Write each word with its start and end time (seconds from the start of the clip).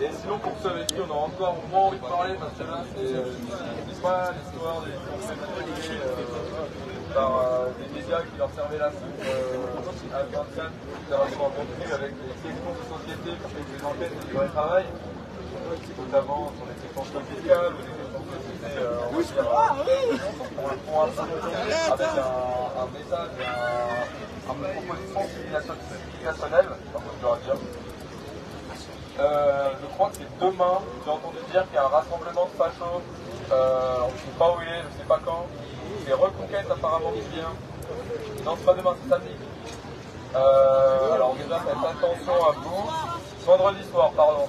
Et 0.00 0.08
sinon, 0.22 0.38
pour 0.38 0.52
ceux 0.62 0.70
avec 0.70 0.86
qui 0.86 0.94
on 1.00 1.12
a 1.12 1.18
encore 1.28 1.56
moins 1.70 1.92
envie 1.92 1.98
de 1.98 2.02
parler, 2.08 2.34
parce 2.40 2.56
que 2.56 2.62
là, 2.64 2.80
c'est 2.96 3.12
euh, 3.14 3.36
pas 4.00 4.32
l'histoire 4.32 4.80
des 4.80 4.96
conseils 4.96 5.36
euh, 6.00 7.12
par 7.14 7.30
euh, 7.36 7.68
des 7.76 8.00
médias 8.00 8.22
qui 8.22 8.38
leur 8.38 8.48
servaient 8.56 8.78
la 8.78 8.88
soupe 8.90 9.20
euh, 9.20 10.16
à 10.16 10.22
24, 10.24 10.72
fédération 11.04 11.44
en 11.44 11.50
contenu 11.52 11.84
avec 11.92 12.16
des 12.16 12.32
questions 12.40 12.72
de 12.72 12.84
société 12.88 13.30
pour 13.44 13.50
faire 13.52 13.66
des 13.68 13.84
enquêtes 13.84 14.16
et 14.16 14.24
du 14.26 14.32
vrai 14.32 14.48
travail, 14.48 14.84
notamment 16.00 16.48
sur 16.56 16.64
les 16.64 16.76
questions 16.80 17.20
fiscales 17.28 17.72
ou 17.76 17.80
les 17.84 17.92
questions 18.00 18.24
de 18.24 18.32
société, 18.40 18.72
euh, 18.80 19.04
on 19.04 19.20
va 19.20 19.20
dire, 19.20 19.44
pour 20.56 20.64
le 20.72 20.76
fond 20.80 20.96
un 21.04 21.12
peu 21.12 21.28
avec 21.92 22.08
un, 22.16 22.72
un 22.72 22.88
message, 22.88 23.36
un, 23.36 24.48
un 24.48 24.56
proposition 24.56 25.20
civilisationnelle, 25.28 26.68
on 26.96 27.20
doit 27.20 27.38
dire. 27.44 27.60
Euh, 29.18 29.70
je 29.80 29.86
crois 29.94 30.08
que 30.10 30.16
c'est 30.16 30.38
demain. 30.38 30.78
J'ai 31.04 31.10
entendu 31.10 31.38
dire 31.50 31.64
qu'il 31.66 31.74
y 31.74 31.78
a 31.78 31.84
un 31.84 31.88
rassemblement 31.88 32.44
de 32.46 32.56
fachos. 32.56 33.02
Euh, 33.52 33.96
on 34.04 34.12
ne 34.12 34.18
sait 34.18 34.38
pas 34.38 34.50
où 34.50 34.56
il 34.62 34.68
est, 34.68 34.82
je 34.82 34.86
ne 34.86 34.92
sais 35.00 35.08
pas 35.08 35.20
quand. 35.24 35.46
C'est 36.06 36.12
Reconquête 36.12 36.66
apparemment 36.70 37.12
qui 37.12 37.36
vient. 37.36 37.52
Non, 38.44 38.54
c'est 38.58 38.64
pas 38.64 38.74
demain, 38.74 38.94
c'est 39.02 39.10
samedi. 39.10 39.34
Euh, 40.34 41.14
alors 41.14 41.34
déjà, 41.34 41.58
faites 41.58 41.90
attention 41.90 42.34
à 42.46 42.52
vous. 42.52 42.90
Vendredi 43.44 43.84
soir, 43.90 44.10
pardon. 44.16 44.46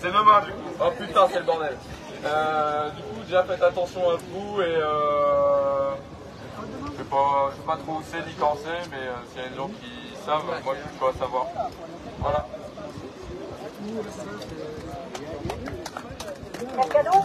C'est 0.00 0.12
demain 0.12 0.40
du 0.46 0.52
coup. 0.52 0.70
Oh 0.80 0.90
putain, 0.98 1.28
c'est 1.30 1.40
le 1.40 1.44
bordel. 1.44 1.76
Euh, 2.24 2.90
du 2.90 3.02
coup, 3.02 3.20
déjà 3.24 3.42
faites 3.44 3.62
attention 3.62 4.08
à 4.08 4.14
vous 4.14 4.62
et 4.62 4.64
je 4.64 4.78
sais 4.78 4.78
pas, 7.12 7.50
je 7.50 7.56
sais 7.56 7.66
pas 7.66 7.76
trop 7.76 7.92
où 7.92 8.02
c'est 8.10 8.26
ni 8.26 8.32
quand 8.34 8.56
c'est, 8.56 8.88
mais 8.90 8.96
euh, 8.96 9.12
s'il 9.30 9.42
y 9.42 9.44
a 9.44 9.48
des 9.48 9.56
gens 9.56 9.68
qui 9.68 10.16
savent, 10.24 10.46
moi 10.46 10.74
je 10.74 10.98
dois 10.98 11.12
savoir. 11.12 11.46
Voilà. 12.18 12.46
Un 16.78 16.88
cadeau 16.88 17.18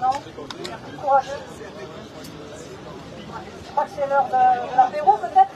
Non 0.00 0.14
Courageux. 1.00 1.30
Je 3.64 3.70
crois 3.70 3.84
que 3.84 3.90
c'est 3.96 4.08
l'heure 4.08 4.24
de, 4.26 4.70
de 4.70 4.76
l'apéro 4.76 5.18
peut-être 5.18 5.54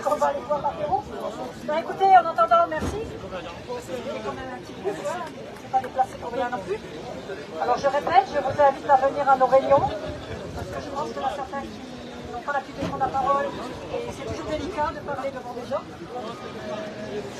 Qu'on 0.04 0.14
va 0.16 0.26
aller 0.26 0.40
boire 0.48 0.62
l'apéro 0.62 1.02
Ben 1.64 1.78
écoutez, 1.78 2.16
en 2.16 2.26
attendant, 2.26 2.66
merci. 2.68 3.00
C'est 3.02 4.24
quand 4.24 4.32
même 4.32 4.54
un 4.54 4.58
petit 4.58 4.72
peu, 4.72 4.90
hein. 4.90 5.24
c'est 5.72 6.20
Alors 6.40 7.76
je 7.76 7.86
répète, 7.86 8.26
je 8.32 8.40
vous 8.40 8.62
invite 8.62 8.88
à 8.88 8.96
venir 8.96 9.28
à 9.28 9.36
nos 9.36 9.46
réunions, 9.46 9.84
parce 10.56 10.68
que 10.72 10.80
je 10.80 10.88
pense 10.88 11.08
qu'il 11.12 11.20
y 11.20 11.24
en 11.24 11.28
a 11.28 11.34
certains 11.36 11.60
qui 11.60 12.32
n'ont 12.32 12.40
pas 12.40 12.52
l'habitude 12.54 12.80
de 12.80 12.86
prendre 12.88 13.04
la 13.04 13.10
parole, 13.12 13.44
et 13.44 14.08
c'est 14.16 14.24
toujours 14.24 14.46
délicat 14.48 14.88
de 14.94 15.00
parler 15.00 15.30
devant 15.30 15.52
des 15.52 15.68
gens. 15.68 15.84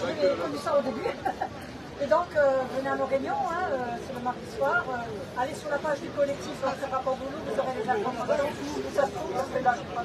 J'ai 0.04 0.36
connu 0.36 0.58
ça 0.62 0.78
au 0.78 0.82
début. 0.82 1.08
Et 2.02 2.06
donc, 2.06 2.28
euh, 2.36 2.60
venez 2.76 2.88
à 2.90 2.96
nos 2.96 3.06
réunions, 3.06 3.40
hein, 3.48 3.64
euh, 3.72 3.96
c'est 4.06 4.14
le 4.14 4.20
mardi 4.20 4.40
soir. 4.56 4.84
Euh, 4.88 5.40
allez 5.40 5.54
sur 5.54 5.68
la 5.70 5.78
page 5.78 6.00
du 6.00 6.08
collectif 6.08 6.56
euh, 6.64 6.68
C'est 6.80 6.90
pas 6.90 6.98
pour 7.04 7.14
vous, 7.16 7.28
vous 7.28 7.60
aurez 7.60 7.76
les 7.76 7.88
informations. 7.88 8.50
Ça 8.96 9.04
se 9.04 9.10
trouve, 9.12 9.32
là, 9.32 9.74
je 9.76 9.82
que- 9.84 10.00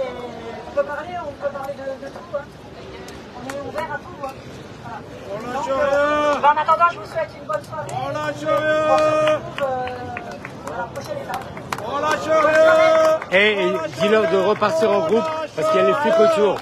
Et 0.00 0.08
on 0.66 0.70
peut 0.72 0.84
parler, 0.84 1.14
on 1.24 1.32
peut 1.44 1.52
parler 1.52 1.74
de, 1.74 2.08
tout. 2.08 2.36
Hein. 2.36 2.44
On 3.36 3.42
est 3.48 3.60
ouvert 3.68 3.92
à 3.92 3.98
tout. 3.98 4.20
Hein. 4.26 4.34
En 6.48 6.56
attendant, 6.56 6.88
je 6.92 6.98
vous 6.98 7.06
souhaite 7.06 7.30
une 7.38 7.46
bonne 7.46 7.64
soirée. 7.64 7.86
On 7.92 7.96
se 8.38 8.46
retrouve 8.46 9.62
euh, 9.62 10.74
à 10.74 10.78
la 10.78 10.84
prochaine 10.84 11.18
étape. 11.18 11.42
Et, 13.32 13.62
et 13.64 13.72
dis-leur 14.00 14.30
de 14.30 14.36
repartir 14.36 14.90
en 14.90 15.06
groupe 15.06 15.24
parce 15.56 15.70
qu'il 15.70 15.80
y 15.80 15.82
a 15.82 15.86
les 15.86 15.94
flics 15.94 16.20
autour. 16.20 16.54
Euh, 16.54 16.58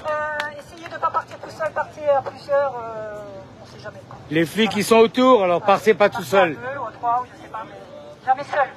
essayez 0.59 0.87
de 0.87 0.93
ne 0.93 0.99
pas 0.99 1.09
partir 1.09 1.37
tout 1.37 1.49
seul, 1.49 1.71
partir 1.71 2.03
à 2.17 2.21
plusieurs. 2.21 2.73
Euh, 2.75 3.21
on 3.61 3.65
ne 3.65 3.71
sait 3.71 3.79
jamais. 3.83 3.99
Les 4.31 4.45
flics 4.45 4.75
ils 4.75 4.83
sont 4.83 4.97
autour, 4.97 5.43
alors 5.43 5.61
partez 5.61 5.93
pas 5.93 6.09
tout 6.09 6.23
seul. 6.23 6.55
Partez 6.55 6.69
à 6.69 6.73
deux 6.73 6.79
ou 6.79 6.85
à 6.85 6.91
trois, 6.91 7.21
ou 7.21 7.25
je 7.25 7.41
sais 7.41 7.49
pas, 7.49 7.63
mais 7.65 8.25
jamais 8.25 8.43
seul. 8.43 8.69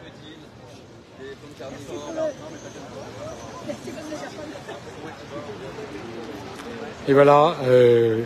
Et 7.08 7.12
voilà, 7.14 7.54
euh, 7.64 8.24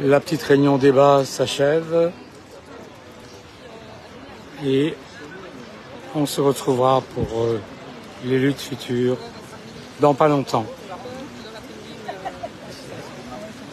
la 0.00 0.20
petite 0.20 0.42
réunion 0.42 0.76
débat 0.76 1.24
s'achève. 1.24 2.12
Et 4.64 4.94
on 6.14 6.26
se 6.26 6.40
retrouvera 6.40 7.02
pour 7.14 7.42
euh, 7.42 7.60
les 8.24 8.38
luttes 8.38 8.60
futures 8.60 9.18
dans 10.00 10.14
pas 10.14 10.28
longtemps. 10.28 10.64